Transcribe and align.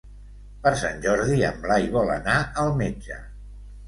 Per 0.61 0.69
Sant 0.83 1.03
Jordi 1.03 1.37
en 1.49 1.59
Blai 1.65 1.85
vol 1.97 2.09
anar 2.13 2.39
al 2.63 2.73
metge. 2.81 3.19